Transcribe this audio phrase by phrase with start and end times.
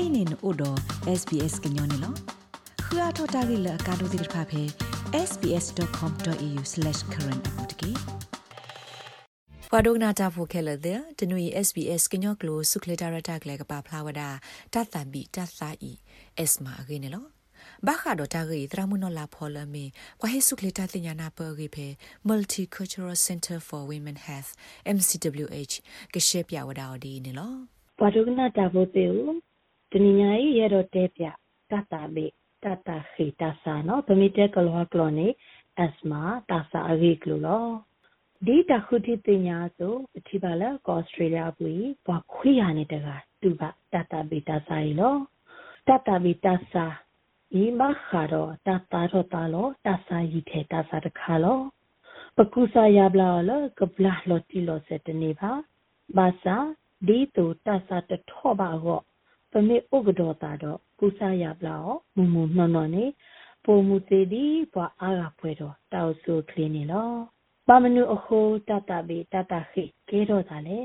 [0.00, 0.70] kainin odo
[1.20, 2.10] sbs gnyone lo
[2.84, 4.62] khua thota gi la ka do dir pha phe
[5.28, 7.92] sbs.com.au/current apotki
[9.72, 14.22] ပဒုနာတာဖိုခဲလတဲ့တနွေ SBS ကညော့ကလိုဆုခလတာရတာကလေးကပါဖလာဝဒ
[14.74, 15.92] တတ်တန်ဘီတတ်စာဤ
[16.50, 17.28] S မာအင်းနော်
[17.86, 19.84] ဘာခါဒတာရီတရမနလာဖော်လမေ
[20.20, 21.86] ကွာဟေဆုခလတာတင်ညာနာပရီဖေ
[22.28, 24.50] Multicultural Center for Women Health
[24.96, 25.74] MCWH
[26.14, 27.54] ကရှေပြဝဒါဒီနေလော
[28.00, 29.30] ပဒုနာတာဖိုတေဦး
[29.92, 31.24] တနညာရီရတော့တဲပြ
[31.70, 32.26] တတ်တာဘေ
[32.62, 35.28] တတ်တာခေတဆာနော်ဗမီတဲကလောကလောနေ
[35.84, 37.66] asthma တဆာအရိကလိုလော
[38.46, 41.74] ဒီတခုတိတင်ညာဆိုအထိပါလာကောဩစတြေးလျပွေ
[42.06, 43.08] ဘွာခွေးရနေတဲ့က
[43.42, 45.14] တူပါတတဘီတဆာရီလော
[45.86, 46.86] တတဘီတဆာ
[47.60, 51.60] ဤမခါတော့တတာတော့တာလောတဆာရီထဲတဆာတခါလော
[52.36, 55.52] ပကုစာယဘလာလကပလာလောတီလောစတနေပါ
[56.16, 56.56] ဘာသာ
[57.06, 59.02] ဒီတူတဆာတထောပါတော့
[59.52, 61.76] ပမေဥကဒောတာတော့ကုစာယဘလာ
[62.16, 63.04] မူမူနော်နော်နေ
[63.64, 67.10] ပုံမူသေးဒီဘွာအားကဖွဲတော့တောက်ဆူကလင်းနေလော
[67.66, 70.80] ပမနုအခုတတဘေတတခိကဲတော့တာလေ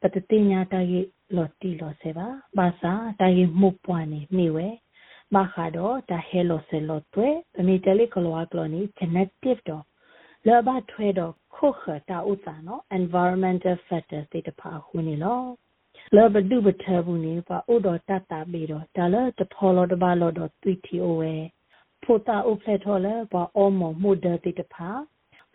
[0.00, 1.00] ပတတိညာတယေ
[1.36, 2.26] လော်တီလော်ဆေပါ
[2.58, 4.68] ဘာသာတယေမှုပွားနေမိဝဲ
[5.34, 9.84] ဘာခါတော့တဟဲလော်ဆေလော်တွဲအမီတလီကလောကလောနီ genetic တော့
[10.46, 15.40] လောဘထွဲတော့ခုခတာဥစာနော် environmental factors တွေတဖာခုနေလော
[16.16, 21.34] လောဘဒုဘထဘူးနေပါဥတော်တတဘေတော့ဒါလတဖောလောတဘာလောတော့သွီတီအိုဝဲ
[22.02, 24.88] ဖိုတာဥဖလက်ထော်လဲပါအောမမှုဒတိတဖာ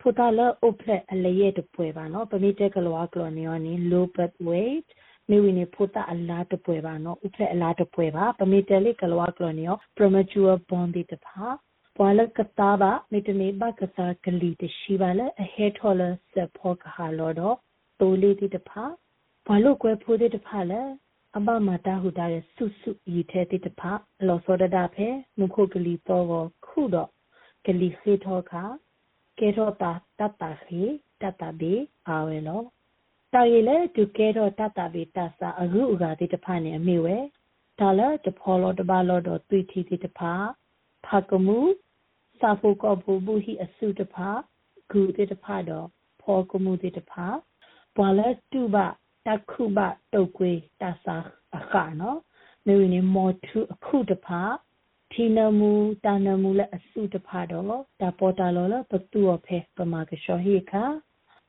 [0.00, 4.88] ဖူတာလအုပ်ဖလက်အလရဲ့တပွဲပါနော်ပမိတက်ကလောကလောနီယောနီ low birth weight
[5.28, 11.44] မိဝိနေဖူတာအလားတပွဲပါနော်ဥဖလက်အလားတပွဲပါပမိတက်လေးကလောကလောနီယော premature born ဒီတဖာ
[11.96, 17.56] ပွာလကတာဘာမိတမေဘကစားကလီတရှိပါလေအဟဲထော်လစဖောကဟာလောတော့
[18.00, 18.84] တိုးလေးဒီတဖာ
[19.46, 20.82] ဘာလို့ကွယ်ဖိုးဒီတဖာလဲ
[21.36, 23.92] အဘမတာဟူတာရဲ့ဆုဆုဤထဲတိတဖာ
[24.26, 27.10] လောစောဒတာဖဲမုခုကလီတော့ခုတော့
[27.66, 28.64] ကလီခေထောခါ
[29.38, 30.82] ကေရောတာတတခေ
[31.20, 31.74] တတဘေ
[32.08, 32.62] အာဝဲလော
[33.32, 37.16] တာရီလေဒုကေရောတတဘေတဆာအရုဥဂါတိတဖာနေအမေဝဲ
[37.80, 40.32] ဒါလတဖောလောတဘာလောတော့သွိထီတိတဖာ
[41.06, 41.58] ဖကမှု
[42.40, 44.28] စာဖို့ကောဘူဘူးဟိအစုတဖာ
[44.90, 45.86] ဂုတိတဖာတော့
[46.22, 47.26] ဖောကမှုတိတဖာ
[47.96, 48.20] ဘွာလ
[48.52, 48.76] တုဘ
[49.26, 49.78] တခုဘ
[50.12, 51.16] တုတ်ကွေးတဆာ
[51.56, 52.18] အခါနော်
[52.66, 54.40] မေဝင်းမောထုအခုတဖာ
[55.10, 55.70] ထီနမူ
[56.04, 57.64] တာနမူလည်းအစုတဖာတော့
[58.00, 60.84] ဒါပေါ်တာလောလပတူအဖေပမာကရှောဟိခာ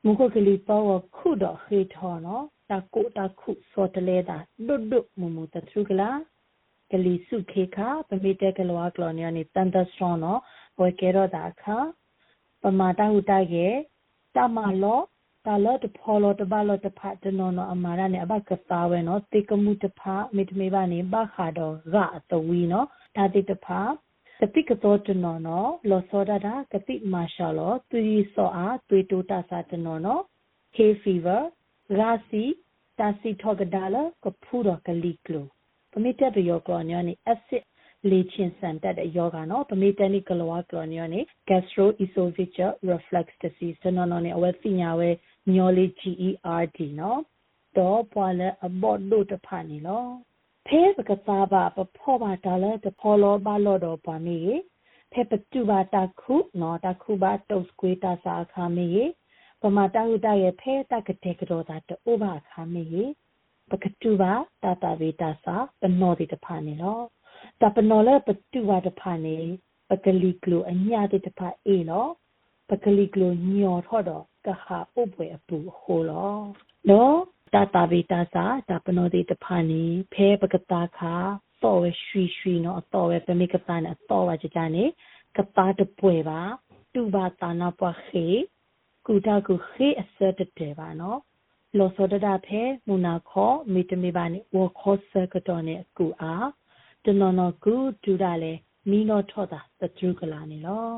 [0.03, 0.83] မုခကလီပေါ်
[1.15, 4.37] ခုတော့ခေထောနော်တကုတခုစောတလဲတာ
[4.67, 6.09] ဒုဒုမမူတထုကလာ
[6.91, 10.39] ကလီစုခေခာပမေတဲကလောကလောနီယနီတန်တစရောနော်
[10.79, 11.77] ဝေကေရောတာခာ
[12.61, 13.67] ပမာတဟုတကေ
[14.35, 15.01] တမလော
[15.45, 20.01] တာလတဖောလတဘလတဖတ်တနောနအမာရနဲ့အဘကသာဝဲနော်တေကမှုတဖ
[20.35, 23.81] မေတမေပါနေဘခါတော့ရအတဝီနော်ဒါတိတဖာ
[24.41, 30.21] ကတိကတော်တနော်နော်လောစောဒတာကတိမာရှာလောသူရီစောအားသွေတိုတာစာတနော်နော်
[30.75, 31.41] hay fever
[31.99, 32.43] ရာစီ
[32.99, 35.45] တာစီထောကဒါလကဖူရကလီကလို
[35.91, 37.63] ပမိတက်တယောကလောညောနေ acid
[38.09, 41.19] လေချင်းစံတက်တဲ့ယောဂနော်ပမိတနိကလောကလောညောနေ
[41.49, 45.09] gastroesophageal reflux disease တနော်နော်နေအဝဲသိညာဝဲ
[45.53, 47.21] ညောလေး GERD နော်
[47.77, 50.05] တော့ပွာလဲအဘော့တို့တဖာနေလော
[50.67, 54.39] ဖဲပကစားပါပဖောပါဒါလဲတဖောလောပါလောတော့ပါမေ
[55.11, 58.89] ဖဲပတူပါတခုနော်တခုပါတုတ်ကွေးတစာခါမေ
[59.61, 62.85] ပမာတဟုတရဲ့ဖဲတကတဲ့ကတော့တာတိုးပါခါမေ
[63.69, 66.99] ပကတူပါတတာဝေတစာပနောတိတဖာနေလော
[67.61, 69.37] တပနောလဲပတူပါတဖာနေ
[69.89, 72.07] ပကလီကလိုအညာတိတဖာအေလော
[72.69, 76.35] ပကလီကလိုညော်ထော့တော့ကဟာဥပွဲအပူဟိုလော
[76.89, 77.17] နော်
[77.53, 79.83] တာတာဗေတာစာတာပနောတိတဖာနေ
[80.13, 81.15] ဖဲပကတာခါ
[81.63, 84.83] တော့ဝရွှီရွှီနော်အတော်ပဲပမိကတာနဲ့အတော်ပါကြကြနေ
[85.37, 86.41] ကတာတပွဲပါ
[86.93, 88.25] တူပါတာနာပွားခေ
[89.05, 91.19] ကူတာကူခေအစတတဲပါနော်
[91.77, 96.47] လောစောဒတာဖဲမူနာခောမိတမေပါနေဝခောစကတော်နဲ့ကူအား
[97.05, 98.53] တနော်နော်ကူဒူတာလေ
[98.89, 100.89] မီနောထောတာတကျုကလာနေလော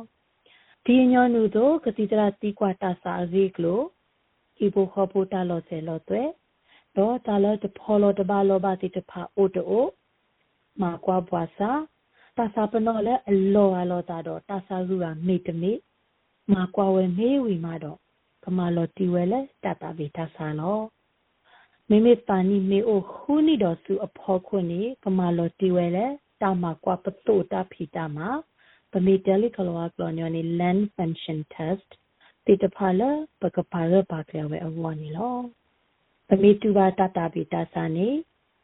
[0.89, 3.81] ဒီညောနုတို့ကတိတရာတီကွာတာစာရီကလို
[4.66, 6.24] ဤဘခောပူတာလောစေလောတွေ
[6.95, 9.86] တော့တာလောတဖောလောတဘာလောဘာတိတဖာအိုတို
[10.81, 11.72] မာကွာဘွာစာ
[12.38, 15.72] တာစာပနောလဲအလောအလောတာတော့တာစာရူရာမေတမေ
[16.51, 17.98] မာကွာဝဲမေဝီမာတော့
[18.44, 20.80] ကမာလောတီဝဲလဲတတာဗေတာစာလော
[21.90, 26.06] မိမိပါနီမေအိုခူနီတော်စုအဖော်ခွနေကမာလောတီဝဲလဲ
[26.42, 28.56] တာမာကွာပတိုတာဖီတာမာပ
[29.05, 31.89] မေတယ်လီကလောကလောညောနီ land function test
[32.45, 33.01] တိတဖာလ
[33.41, 35.38] ပကပါရပါကဝဲအဝနီလော
[36.27, 38.09] ပမေတူပါတတာပိတာစာနေ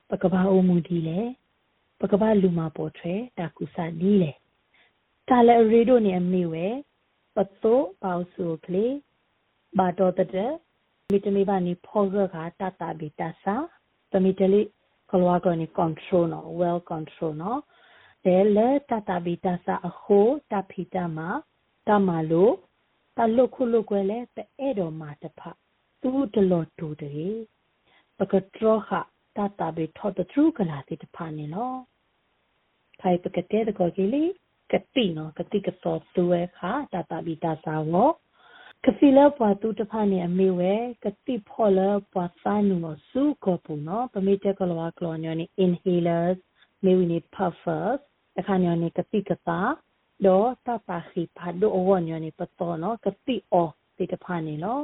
[0.09, 1.19] ပကဘာအိုမူဒီလေ
[2.11, 4.31] ကဘာလူမာပေါ်ထွဲတာကူစာနီးလေ
[5.29, 6.67] တာလေရေဒိုနေအမေဝဲ
[7.35, 8.85] ပတောပေါဆူကလေ
[9.77, 10.51] ဘာတော်တဲ့
[11.09, 13.55] မိတမီဘာနီဖောဂခာတတာဘီတာစာ
[14.11, 14.61] ပမီတလီ
[15.11, 17.59] ကလောကနီ control နော် well control နော်
[18.25, 20.19] တဲလေတတာဘီတာစာအခု
[20.51, 21.19] တဖီတမ
[21.87, 22.55] တမလို့
[23.17, 25.41] တလုခုလုကွယ်လေပဲအဲ့တော်မှာတဖ
[26.01, 27.35] သူတလောတူတယ်
[28.17, 28.89] ပကထရခ
[29.35, 31.77] တတာဘီထောတထရူကလာတိတဖနေနော်
[32.99, 34.23] ဖိုင်ပကတဲ့ကောကီလီ
[34.71, 37.93] ကတိနော်ကတိကစောသူဝဲခါတတာဘီတာစာဝ
[38.85, 40.73] ကစီလပွားသူတဖာနေအမေဝဲ
[41.03, 41.79] ကတိဖော်လ
[42.11, 46.39] ပွားစာနုမစုကပူနော်ပမေတကလောကလောညောနီ inhalers
[46.83, 48.01] မေဝီနီ puffers
[48.37, 49.59] အခါညောနီကတိကတာ
[50.25, 54.83] ဒေါ်တတာခိဖာဒိုအဝညောနီပတော်နော်ကတိအောတိတဖာနေနော်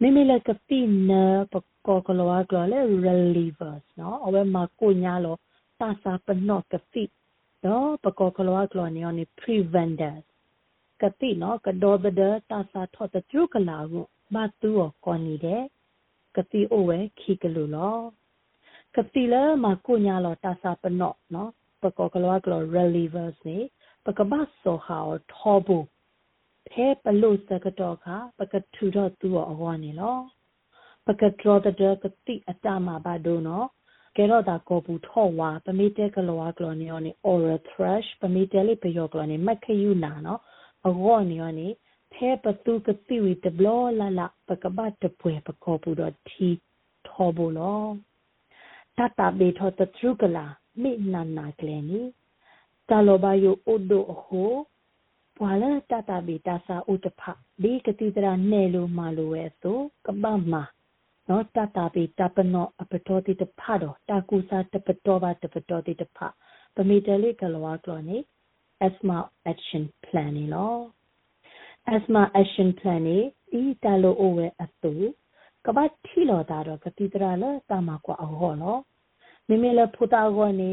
[0.00, 0.80] မိမိလည်းကတိ
[1.10, 1.12] န
[1.52, 1.54] ပ
[1.86, 5.36] ကောကလောကလောလေ relievers နော်အဝဲမှာကိုညာလော
[5.80, 7.04] တာစာပနော့ကတိ
[7.64, 10.24] တော့ပကောကလောကလောနေယောနီ preventers
[11.02, 12.20] ကတိနော်ကဒေါ်ဘဒ
[12.50, 14.70] တာစာထော့တကျုကလာကိုဘာတူ
[15.04, 15.62] ကောနီတဲ့
[16.36, 17.96] ကတိအိုဝဲခီကလူလော
[18.96, 21.50] ကတိလာမကိုညာလောတာစာပနော့နော်
[21.82, 23.58] ပကောကလောကလော relievers နေ
[24.04, 24.32] ပကဘ
[24.62, 24.98] ဆောဟာ
[25.32, 25.78] ထောဘူ
[26.70, 28.06] ထဲပလို့စကတော့ခ
[28.38, 30.18] ပကထူတော့သူ့အဟောနေလော
[31.06, 33.66] ပကထရတဲ့ကတိအတမဘာဒိုနော်
[34.16, 40.40] ကဲတော့ဒါကိုဘူးထော့ဝါပမိတဲကလောကလောနေော်နေ oral thrush ပမိတဲလေးပယောကလောနေမက်ခယူနာနော်
[40.86, 41.68] အဂောနေော်နေ
[42.12, 43.66] ဖဲပတူကတိဝီတဘလ
[44.00, 46.48] လာလာပကဘတ်တပွဲပကောဘူးတော့တီ
[47.08, 47.82] ထောဘူးလော
[48.96, 50.46] တတဘေထောတထရုကလာ
[50.82, 52.00] မိနနာကလေနီ
[52.88, 54.52] တလောဘယိုအိုဒိုအဟို
[55.36, 57.22] ဘွာလာတတဘေတာစာဥတဖ
[57.62, 60.62] ဒီကတိတရာနဲလိုမာလိုဝဲဆိုကပမာ
[61.28, 66.18] နော်တတာပိတပနောအပတော်တိတဖတော့တာကူစာတပတော်ပါတပတော်တိတဖ
[66.74, 68.18] ပမီတလေးကလောကလောနေ
[68.86, 69.18] asthma
[69.52, 70.76] action plan နေလော
[71.94, 73.18] asthma action plan နေ
[73.50, 74.94] ဒီတလို့အိုဝဲအတူ
[75.66, 78.78] ကပတ်ထီလောတာတော့ကတိတရာလတာမကွာအဟောလော
[79.48, 80.72] မိမိလည်းဖူတာကောနေ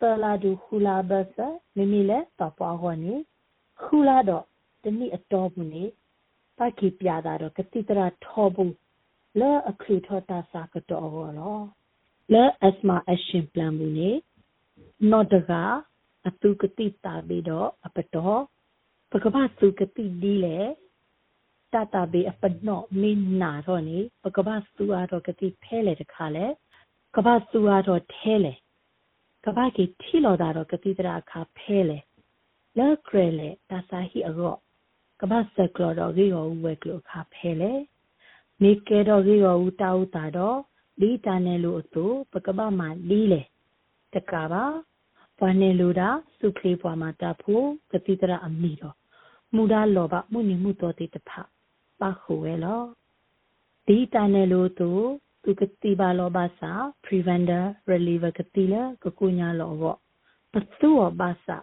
[0.00, 1.36] တလာဒူခူလာဘဆ
[1.76, 3.14] မိမိလည်းတပွားကောနေ
[3.82, 4.44] ခူလာတော့
[4.82, 5.84] တနည်းအတော်ဘူးနေ
[6.58, 8.74] ပကိပြတာတော့ကတိတရာထောဘူး
[9.40, 11.58] လဲအခုထတာစာကတော့ရော
[12.32, 14.10] လဲ asthma action plan ဘူးနေ
[15.10, 15.52] နော့တက
[16.26, 18.40] အတုကတိတာပြီးတော့အပတော်
[19.12, 20.58] ပကပစုကတိဒီလေ
[21.72, 26.46] တတာဘေအပနော့မင်းနာတော့နေပကပစုအားတော့ကတိဖဲလေတခါလေ
[27.14, 28.54] ကပစုအားတော့ထဲလေ
[29.44, 31.98] ကပကီထီလော်တာတော့ကတိတရာခါဖဲလေ
[32.78, 34.58] လဲကရလေတာစာဟီအရော့
[35.20, 37.72] ကပစကလော်တော့ဂေရောဝဲကလောခါဖဲလေ
[38.62, 40.58] မေကဲတော့ကြီးရောဦးတာဦးတာတော့
[41.00, 43.42] ဒီတာနယ်လို့အတူပကပမှာလီးလေ
[44.14, 44.64] တကပါ
[45.38, 46.08] ဘွားနေလူတာ
[46.38, 48.96] စုခလေးဘွားမှာတဖို့ကတိတရအမိတော့
[49.54, 51.30] မူဒါလောဘမှုနေမှုတော်တိတဖ
[52.00, 52.82] ပါခုဝဲလော
[53.86, 54.90] ဒီတာနယ်လို့တူ
[55.50, 56.70] သူကတိပါလောဘစာ
[57.04, 59.96] preventer reliever ကတိလာကကုညာလောဘော
[60.52, 61.58] ပသူောဘာစာ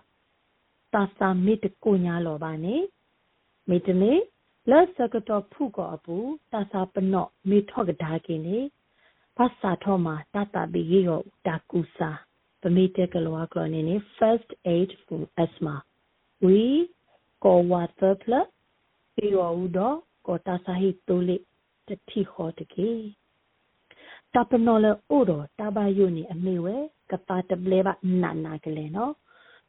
[0.93, 2.75] တာစာမီတကုညာလောဘာနေ
[3.69, 4.13] မိတနေ
[4.69, 6.17] လက်စကတော့ဖုကောအပူ
[6.51, 8.59] တာစာပနော့မေထော့ကဒါကင်းနေ
[9.37, 12.11] ဘာသာထောမှာတတဘီရောတာကူစာ
[12.61, 15.75] ပမေတကလောကလနေနေ first aid for asthma
[16.45, 16.59] we
[17.43, 18.41] ko water pla
[19.15, 21.37] ပြီးရောဦးတော့ကိုတာစာဟိတိုလိ
[21.87, 22.91] တတိခေါ်တကေ
[24.35, 26.75] တပနောလအိုတော့တဘယုန်အမေဝဲ
[27.11, 29.13] ကပါတပလေပါနာနာကလေးနော်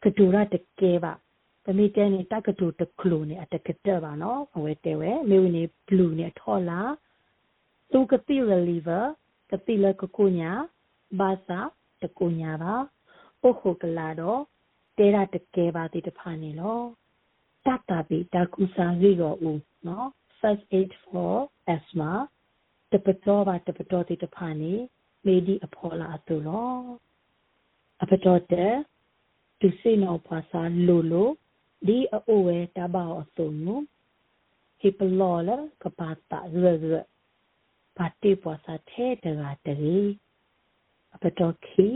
[0.03, 1.13] ကဒူရတကဲပါ
[1.65, 6.81] ပမိတဲနေတက်ကတူတကလူနေအတကတက်ပါနော်အဝဲတဲဝဲမေဝနေဘလူးနေထော်လာ
[7.93, 9.05] သူကတိ reliever
[9.51, 10.53] ကတိလကကုညာ
[11.21, 11.61] ဘာသာ
[12.03, 12.75] တကုညာပါ
[13.41, 14.41] ပုခုကလာတော့
[14.99, 16.81] တဲရတကဲပါတိတဖာနေလော
[17.67, 20.09] တတပိတကုစာရီရောဦးနော်
[20.39, 21.33] first aid for
[21.75, 22.13] asthma
[22.93, 24.73] တပတော်ပါတပတော်တိတဖာနေ
[25.27, 26.77] မေဒီအဖော်လာသူလော
[28.03, 28.75] အပတော်တဲ့
[29.61, 31.31] သူစိနောပါစာလိုလို
[31.87, 33.77] ဒီအိုဝဲတဘောအစုံနု
[34.81, 35.51] ဟိပလောလ
[35.83, 36.95] ကပါတာရရ
[37.97, 39.99] ပါတိပေါ်စာထဲတကတရီ
[41.15, 41.89] အပတော်ခီ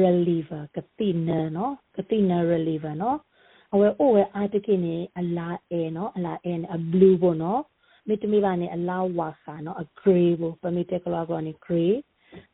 [0.00, 3.18] reliever ကတိနနော်ကတိန reliever နော်
[3.72, 7.62] အဝဲအိုဝဲအာတကိနေအလာအဲနော်အလာအဲအ blue ဘောနော်
[8.08, 11.92] မိတမိပါနေအလာဝါခါနော်အ gray ဘောပမိတက်ကလာကောနေ gray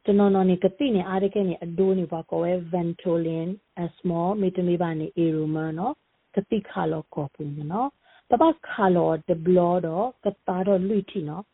[0.05, 3.49] ကျွန်တော်နော်နေကတိနေအားတကယ်နေအဒိုးနေပါကောဝဲ ventolin
[3.85, 5.95] a small မိတမိပါနေ aroma နော်
[6.35, 7.43] ကတိခါလောကောပူ
[7.73, 7.91] နော်
[8.31, 11.45] ပပခါလောဒဘလောတော့ကတာတော့လွိတီနော်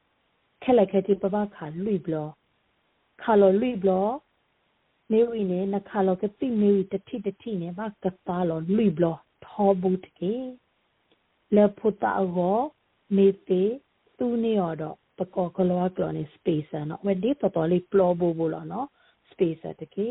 [0.62, 2.28] ခက်လိုက်ခဲ့တိပပခါလွိဘလော
[3.22, 4.08] ခါလောလွိဘလော
[5.10, 9.06] မေဝီနေနခါလောကတိမေဝီတတိတတိနေဘာကတာလောလွိဘလ
[9.44, 10.34] ထောဘူးတကေ
[11.54, 12.60] လေဖုတာအော
[13.16, 13.62] မေတေ
[14.20, 18.86] သူနေရတော့ပကောကလောကလောနေ space နော်ဝဒီတော်တော်လေးပလောဘူဘူလောနော်
[19.30, 20.08] space တကေ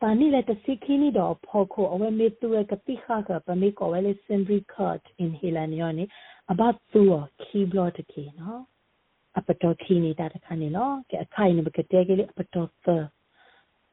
[0.00, 6.04] ပါနီလက်တစီခီနီတော့ဖော်ခိုအဝဲမေသူရကတိခါကပမေကောဝဲလေစင်ဘရီကတ်အင်ဟီလန်ယောနေ
[6.50, 7.02] အဘတ်သူ
[7.42, 8.60] ခီဘလော့တကေနော်
[9.38, 12.88] အပတော်ခီနေတာတခါနေနော်ကဲအခိုင်နေပကတဲ့ကလေးအပတော်သ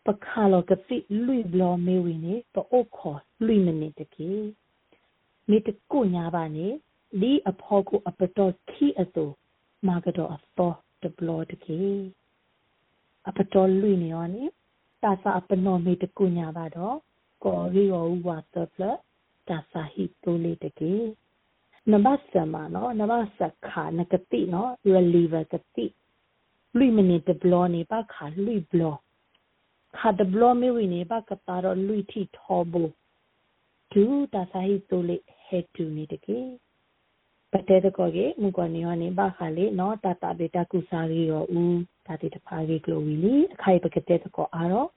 [0.05, 4.31] ပခါလောကတိလွိဘလောမေဝီနေတော့အိုခေါ်လွိမနေတကေ
[5.49, 6.67] မိတကုညာပါနေ
[7.21, 9.25] ဒီအဖော်ကိုအပတော်ခီအတူ
[9.87, 10.71] မာကတော့အသော
[11.01, 11.81] တဘလော့တကေ
[13.27, 14.43] အပတော်လွိနေရောနေ
[15.03, 16.97] တာစာအပနောမေတကုညာပါတော့
[17.43, 18.83] ကောရီရောဝါတပလ
[19.49, 20.93] တာစာဟီတိုလေတကေ
[21.91, 25.85] နဘတ်ဆမနော်နဘတ်စခါနကတိနော် reliever ကတိ
[26.77, 28.95] လူမနေတဘလောနေပါခါလူဘလော
[29.97, 32.83] ခါတဘလောမေဝီနေပါကတာတော့လူတီထောဘူ
[33.91, 36.39] ဒူတာစာဟီတိုလေဟက်တူနေတကေ
[37.55, 44.89] ပတဲတကောကေမူကောနေယောနေပါခါလေနော်တာတာဘေတာကုစာရီရောဦးတာတိတဖာကေကလိုဝီလီအခိုင်ပကတဲ့တကောအားတော့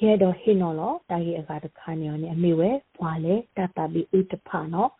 [0.00, 4.90] ရဲတော့ဟင်းနော်လောတာကြီးအခါတခါနေရောနေအမေဝဲဘွာလေတာတာဘီဥတဖာနော်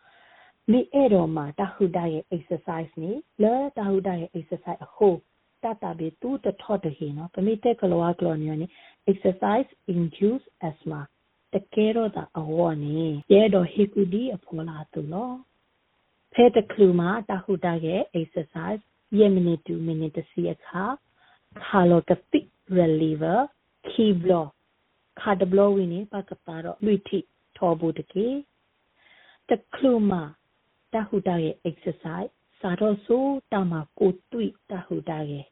[0.71, 5.09] မိအဲ့တော့မှာတဟုဒရဲ့ exercise နေလဲတဟုဒရဲ့ exercise အခု
[5.63, 8.65] တတာဘီတူတထော့တဟင်းနော်ပမိတက်ကလောကလောနေရောနေ
[9.11, 11.01] exercise induce asthma
[11.53, 12.97] တကယ်တော့တာအဝေါ်နေ
[13.33, 15.31] ရဲတော့ဟီကူဒီအဖော်လာသူလော
[16.33, 18.83] ဖဲတကလူမှာတဟုဒရဲ့ exercise
[19.19, 20.83] ယမနီ2 minute စီအခါ
[21.63, 22.39] ခါလောကတိ
[22.77, 23.39] reliever
[23.89, 24.49] key block
[25.19, 27.19] ခါဒဘလဝင်းနေပကပါတော့လူတိ
[27.57, 28.27] ထောဘူးတကေ
[29.49, 30.23] တကလူမှာ
[30.93, 35.45] တဟုတာရဲ့ exercise စာတော့ဆိုတာမှာကိုတွေ့တဟုတာရဲ့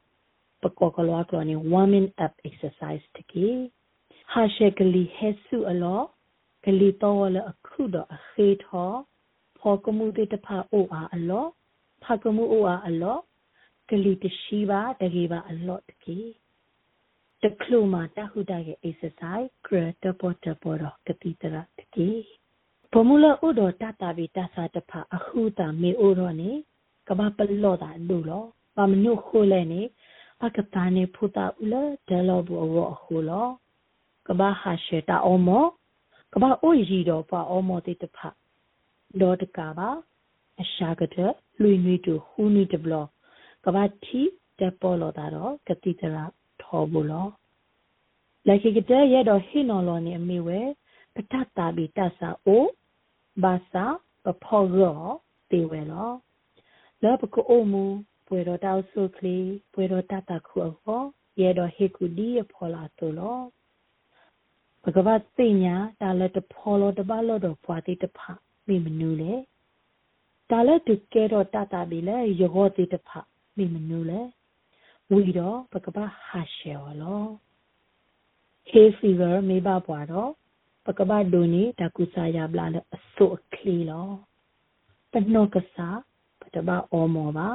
[0.62, 3.48] ပကောကလောကလောနေ warming up exercise တကေ
[4.32, 6.02] ဟာရှက်ကလီဟဲဆုအလော
[6.66, 8.92] ကလီတော့လအခုတော့အခေထော
[9.60, 11.46] ဖောကမှုတေတဖာအိုအားအလော
[12.04, 13.18] ဖကမှုအိုအားအလော
[13.90, 16.20] ကလီတရှိပါတကေပါအလောတကေ
[17.44, 22.10] တကလူမာတဟုတရဲ့ exercise ကရတပေါ်တပေါ်တော့ကတိတရတကေ
[22.92, 26.52] ဘမူလဥဒတတာဘီတသတဖအခုတာမေအိုရောနေ
[27.08, 28.44] ကဘာပလောတာလူလော
[28.76, 29.82] ပမနုခိုလဲနေ
[30.40, 31.74] ပကတာနေဖူတာဥလ
[32.08, 33.48] ဒလောဘူအဝအခုလော
[34.28, 35.66] ကဘာဟာရှေတာအောမော
[36.34, 38.18] ကဘာအိုရီတော့ပါအောမောတိတဖ
[39.22, 39.90] ဒေါ်တကပါ
[40.62, 42.94] အရှာကတဲ့လူနွေတူဟူနီတဘလ
[43.66, 44.22] ကဘာတီ
[44.60, 46.24] တပေါ်လောတာတော့ကတိတရာ
[46.62, 47.28] ထောဘူးလော
[48.48, 50.60] လက်ခိကတဲ့ရတော့ဟိနော်လောနေအမေဝဲ
[51.14, 52.66] ပတတာဘီတဆာအို
[53.44, 53.86] ဘာသာ
[54.24, 55.02] ပဖောရော
[55.52, 56.12] တေဝဲလော
[57.04, 57.84] လောပကိုအိုမူ
[58.28, 59.38] ပွေတော့တောက်ဆုကလီ
[59.74, 61.02] ပွေတော့တတခုအော
[61.42, 63.40] ရတော့ဟေကူဒီဖောလာတူလော
[64.84, 68.20] ဘဂဝတ်သိညာတာလက်တဖောလောတပါလို့တော့ဖွာတိတဖ
[68.70, 69.34] မိမနူးလေ
[70.50, 73.10] တာလက်တကဲတော့တတဘီလေယောတိတဖ
[73.58, 74.22] မိမနူးလေ
[75.12, 77.24] ဝီတော့ပကပဟာရှေဝလော
[78.72, 80.32] hay fever မေဘပွားတော့
[80.86, 84.10] ပကပဒိုနီတကုစာယဘလာလအစိုအခလီလော
[85.12, 85.88] ပနောကစာ
[86.42, 87.50] ပတဘအောမောပါ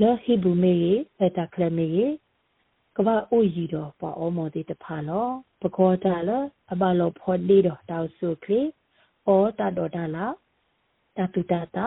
[0.00, 2.06] လောဟိဘူမေရေပတကလမေရေ
[2.96, 5.28] ကဘာအိုရီတော့ပွာအောမောတိတဖာလော
[5.60, 6.30] ပကောတာလ
[6.72, 8.60] အဘလောဖော်ဒီတော့တောက်ဆုခလီ
[9.26, 10.26] ဩတတော်တာလာ
[11.16, 11.86] တတုတတာ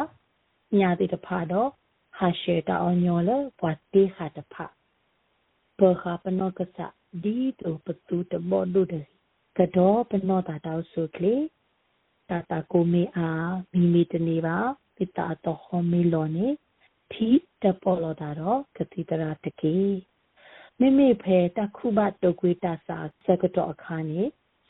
[0.77, 1.69] ညာတိတဖာတော့
[2.17, 3.29] ဟာရှေတာအောင်ညောလ
[3.59, 4.55] ဘွာတေခါတဖ
[5.77, 6.77] ပခါပနောကစ
[7.23, 8.95] ဒီတိုပတူတဘောဒုဒ
[9.57, 11.35] ကတော့ပနောတာတောက်ဆုကလေ
[12.29, 14.57] တာတာကိုမေအားမိမိတနေပါ
[14.95, 16.47] ပိတာတော့ဟောမေလောနေ
[17.11, 17.29] သီ
[17.61, 19.77] တပေါ်လောတာတော့ကတိတရာတကေ
[20.79, 24.21] မိမိဖဲတခုဘတုတ်ကွေးတစာစကတော့အခါနေ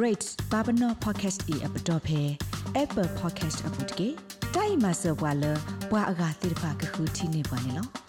[0.01, 2.21] rate babano podcast e app dot phe
[2.81, 4.07] apple podcast app တကေ
[4.55, 5.45] တိုင်မဆောဘွာလ
[5.91, 8.00] ဘွာအဂါတိဖာကခုတီနေပါနေလော